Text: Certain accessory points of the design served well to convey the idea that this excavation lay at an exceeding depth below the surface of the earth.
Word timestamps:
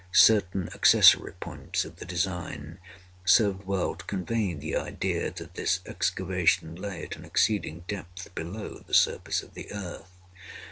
Certain 0.13 0.67
accessory 0.73 1.33
points 1.33 1.85
of 1.85 1.97
the 1.97 2.05
design 2.05 2.79
served 3.23 3.65
well 3.67 3.93
to 3.93 4.03
convey 4.05 4.51
the 4.55 4.75
idea 4.75 5.29
that 5.29 5.53
this 5.53 5.79
excavation 5.85 6.73
lay 6.75 7.03
at 7.03 7.15
an 7.17 7.23
exceeding 7.23 7.83
depth 7.87 8.33
below 8.33 8.79
the 8.87 8.95
surface 8.95 9.43
of 9.43 9.53
the 9.53 9.71
earth. 9.71 10.11